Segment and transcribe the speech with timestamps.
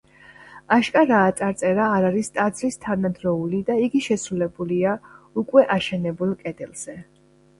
[0.75, 4.95] აშკარაა, წარწერა არ არის ტაძრის თანადროული და იგი შესრულებულია
[5.43, 6.97] უკვე აშენებულ კედელზე.